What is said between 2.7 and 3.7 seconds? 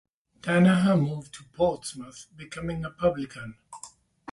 a publican.